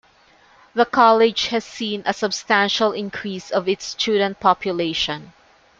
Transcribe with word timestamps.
The 0.73 0.85
college 0.87 1.49
has 1.49 1.63
seen 1.63 2.01
a 2.07 2.13
substantial 2.15 2.91
increase 2.91 3.51
of 3.51 3.69
its 3.69 3.85
student 3.85 4.39
population. 4.39 5.33